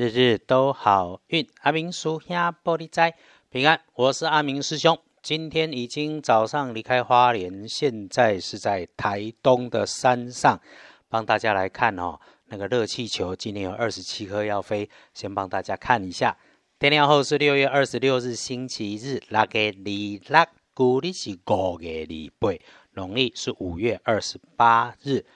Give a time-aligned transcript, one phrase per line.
[0.00, 1.46] 日日都好运。
[1.60, 3.14] 阿明叔兄玻璃斋
[3.50, 4.98] 平安，我是阿明师兄。
[5.20, 10.58] 今天已经早上离开花莲，现在是在台东的山上，
[11.10, 12.18] 帮大家来看哦。
[12.46, 16.34] 那个热气球今天有二十七颗要飞，先帮大家看一下。
[16.78, 22.08] 天亮后是六月二十六日星期日，那个二六古里是五月二
[22.38, 22.56] 八，
[22.94, 25.26] 农历是五月二十八日。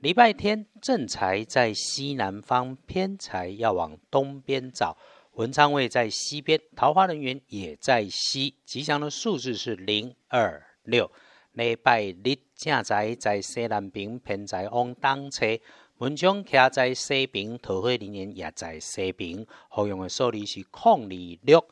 [0.00, 4.96] 礼拜天正财在西南方，偏财要往东边找。
[5.32, 8.54] 文昌位在西边，桃花人员也在西。
[8.64, 11.10] 吉祥的数字是零二六。
[11.50, 15.44] 礼拜日正财在西南边，偏财往东侧。
[15.96, 19.44] 文昌徛在西边，桃花人员也在西边。
[19.68, 21.66] 好用的数字是空二六。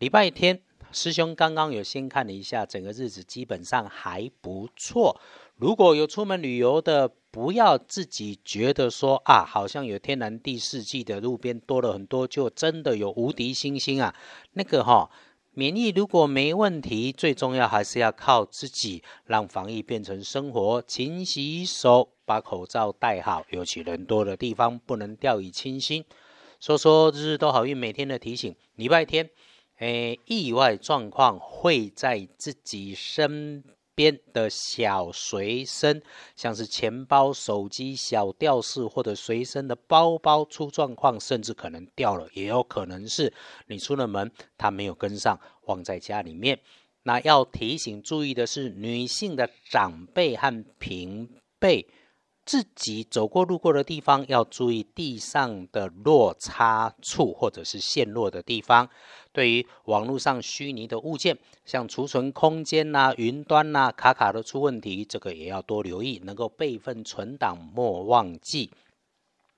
[0.00, 5.20] 礼拜天，师兄刚刚有先看了一下，整个日子基本上还不错。
[5.54, 14.14] 如果有出门旅游的，不要自己觉得说啊，好像有天南地四季的路边多了很多，就真的有无敌星星啊。
[14.52, 15.10] 那个哈，
[15.52, 26.04] 免疫如果没问题，最重要还是要靠自己，让防疫变成生活，勤洗手，把口罩戴好，尤其人多的地方不能掉以轻心。
[26.60, 29.30] 说说日日都好运，每天的提醒，礼拜天，
[29.78, 33.64] 诶，意外状况会在自己身。
[33.94, 36.02] 边的小随身，
[36.34, 43.32] 像是钱包、手机、小吊饰或者随身的包包出状况，甚至可能掉了，也有可能是
[43.66, 46.58] 你出了门，它没有跟上，忘在家里面。
[47.04, 51.86] 那要提醒注意的是，女性的长辈和平辈。
[52.44, 58.88] 自己走过路过的地方，要注意地上的落差处或者是陷落的地方。
[59.32, 68.70] 对于网络上虚拟的物件，像储存空间呐、云端呐卡卡的出问题，这个也要多留意，能够备份存档，莫忘记。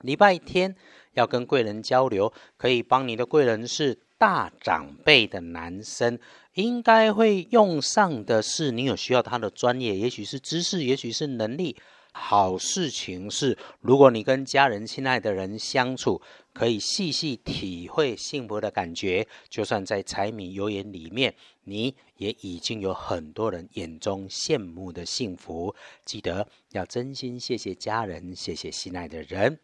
[0.00, 0.76] 礼拜天
[1.14, 6.18] 要跟贵人交流，可以帮你的贵人是大长辈的男生，
[6.54, 11.76] 应该会用上的是你有需要他的专业，也许是知识，也许是能力。
[12.12, 16.20] 好事情是，如果你跟家人、亲爱的人相处，
[16.52, 19.26] 可以细细体会幸福的感觉。
[19.48, 25.74] 就算在柴米油盐里面，你也已经有很多人眼中羡慕的幸福。
[26.04, 29.60] 记得要真心谢谢家人，谢谢心爱的人。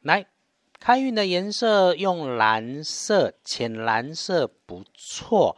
[0.00, 0.26] 来，
[0.78, 5.56] 开运的颜色用蓝色，浅蓝色不错。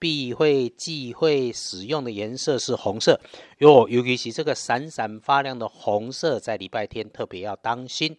[0.00, 3.20] 必会忌讳使用的颜色是红色
[3.58, 8.16] 哟，尤其是这个闪闪发亮的红色，在礼拜天特别要当心。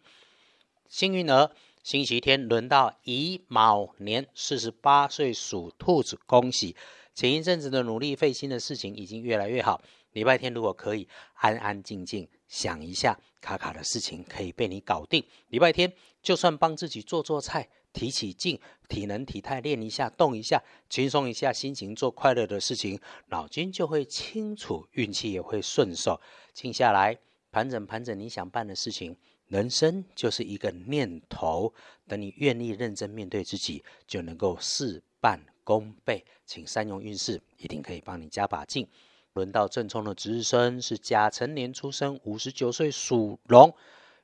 [0.88, 1.52] 幸运儿，
[1.84, 6.75] 星期天轮到乙卯年，四十八岁属兔子，恭喜！
[7.16, 9.81] 前一阵子的努力费心的事情已经越来越好。
[10.14, 15.24] 礼拜天如果可以安安静静想一下，卡卡的事情可以被你搞定。
[15.47, 15.91] 礼拜天
[16.22, 17.70] 就算帮自己做做菜。
[17.94, 26.22] 提起劲，体能体态练一下，动一下，轻松一下心情，做快乐的事情，脑筋就会清楚，运气也会顺手。
[26.54, 27.18] 静下来，
[27.52, 29.18] 盘整盘整你想办的事情。
[29.48, 31.74] 人生就是一个念头，
[32.08, 36.24] 等你愿意认真面对自己，就能够事半功倍。
[36.46, 38.88] 请善用运势，一定可以帮你加把劲。
[39.34, 43.76] 轮到正冲的值日生是甲辰年出生，五十九岁属龙，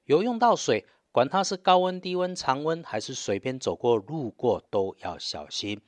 [0.05, 0.85] 有用到水。
[1.17, 5.81] 管它是高温、低温、常温，还是随便走过、路过，都要小心。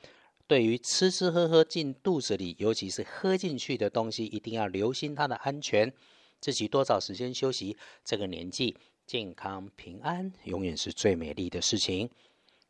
[0.47, 5.93] 对于吃吃喝喝进肚子里，尤其是喝进去的东西，一定要留心它的安全。
[6.39, 7.77] 自己多少时间休息。
[8.03, 8.75] 这个年纪，
[9.05, 12.09] 健康平安永远是最美丽的事情。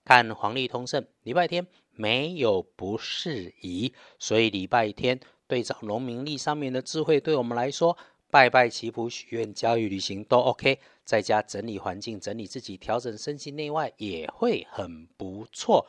[0.03, 7.97] 看黄历通胜，礼拜天没有不适宜，所以礼拜天对照农民历上面的智慧，对我们来说。
[8.31, 15.87] 拜拜祈福许愿教育旅行都 OK，在家整理环境整理自己调整身心内外也会很不错。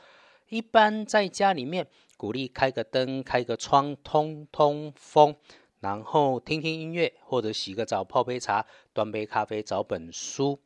[0.49, 1.87] 一般在家里面
[2.17, 5.37] 鼓励开个灯开个窗通通风，
[5.81, 8.65] 然后听听音乐或者洗个澡泡杯茶
[8.95, 10.61] 端杯咖啡找本书。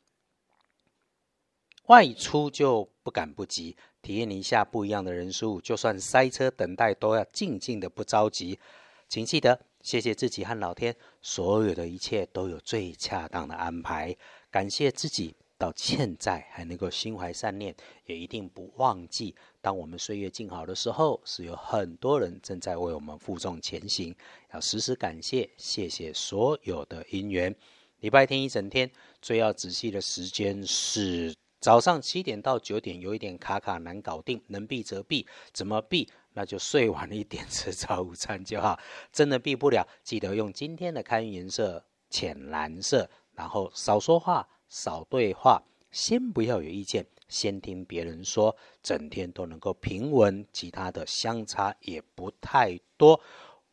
[1.86, 8.60] 外出就不敢不急，体验一下不一样的人数，就算塞车等待都要静静的不着急。
[9.08, 9.60] 请记得。
[9.84, 14.16] 谢谢自己和老天，所有的一切都有最恰当的安排。
[14.50, 17.76] 感谢自己到现在还能够心怀善念，
[18.06, 24.16] 也一定不忘记，当我们岁月静好的时候，是有很多人正在为我们负重前行。
[24.54, 27.54] 要时时感谢，谢谢所有的因缘。
[28.00, 28.90] 礼拜天一整天
[29.20, 36.08] 最要仔细的时间是早上七点到九点，有一点卡卡难搞定，能避则避，怎么避？
[36.34, 38.78] 那就睡晚一点吃早午餐就好，
[39.12, 53.20] 真的避不了，记得用今天的开运颜色浅蓝色，然后少说话，少对话，先不要有意见，先听别人说，整天都能够平稳，其他的相差也不太多。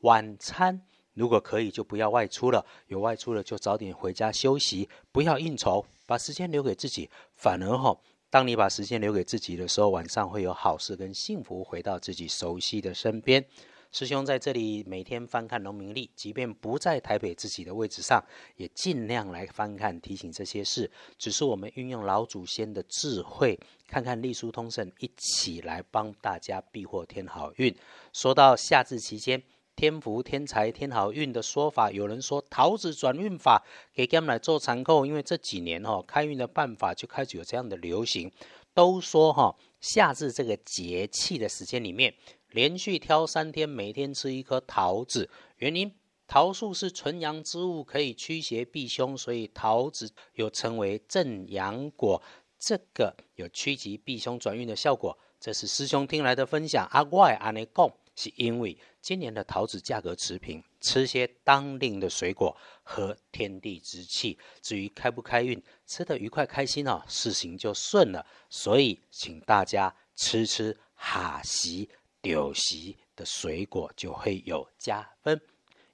[0.02, 0.82] 晚餐
[1.14, 7.10] 如果可以，就不要外出了；有外出了，就早点回家休息，不要应酬，把时间留给自己。
[7.36, 8.00] 反而哈，
[8.32, 13.46] 当你把时间留给自己的时候，晚上会有好事跟幸福回到自己熟悉的身边。
[13.92, 18.24] 师兄在这里每天翻看农民历，即便不在台北自己的位置上，
[18.56, 20.90] 也尽量来翻看提醒这些事。
[21.18, 27.76] 只是我们运用老祖先的智慧，看看历书通胜，一起来帮大家避祸添好运。
[28.14, 29.44] 说到夏至期间，
[29.82, 38.32] 天福天财天好运的说法，有人说桃子转运法给他们来做参考，因为这几年哈开运的办法就开始有这样的流行。
[38.76, 42.14] 都说哈夏至这个节气的时间里面。
[42.52, 45.28] 连续挑三天，每天吃一颗桃子。
[45.58, 45.92] 原因
[46.28, 52.22] 桃树是纯阳之物，可以驱邪避凶，所以桃子又称为正阳果。
[52.60, 55.18] 这个有趋吉避凶、转运的效果。
[55.40, 56.88] 这是师兄听来的分享。
[56.92, 64.38] 阿怪阿内贡是因为今年的桃子价格持平，吃些当令的水果和天地之气。
[64.62, 68.26] 至于开不开运，吃得愉快开心哦，事情就顺了。
[68.50, 71.90] 所以请大家吃吃哈席。
[72.24, 75.42] 丢席的水果就会有加分。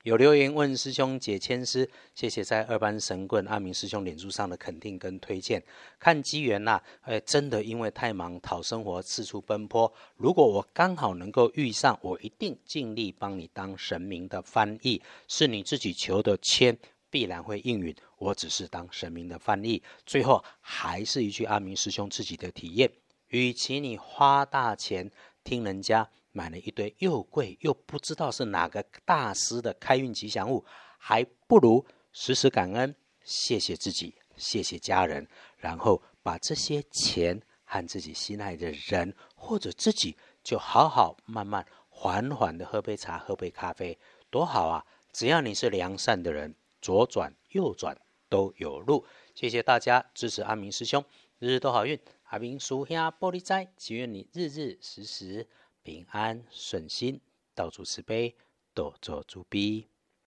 [0.07, 5.61] 有留言问师兄解签师，谢谢在二班神棍阿明师兄脸书上的肯定跟推荐。
[5.99, 9.93] 看机缘呐，哎，真的因为太忙讨生活，四处奔波。
[10.15, 15.01] 如果我刚好能够遇上，我一定尽力帮你当神明的翻译。
[15.27, 16.77] 是你自己求的签，
[17.09, 17.93] 必然会应允。
[18.17, 19.83] 我只是当神明的翻译。
[20.05, 22.89] 最后还是一句阿明师兄自己的体验：
[23.27, 25.11] 与其你花大钱
[25.43, 26.09] 听人家。
[26.37, 30.63] 买了一堆又贵又不知道是哪个大师的开运吉祥物，
[30.99, 43.97] 还不如时时感恩，谢谢自己，谢谢家人，然后把这些钱和自己心爱的人或者自己，就好好慢慢缓缓的喝杯茶，喝杯咖啡，
[44.29, 44.85] 多好啊！
[45.11, 47.99] 只要你是良善的人，左转右转
[48.29, 49.03] 都有路。
[49.33, 51.03] 谢谢大家支持阿明师兄，
[51.39, 51.99] 日日都好运。
[52.25, 55.47] 阿明叔兄玻璃斋，祈愿你日日时时。
[55.87, 57.21] 平安顺心，
[57.55, 58.35] 道主慈悲，
[58.73, 59.87] 多做诸逼。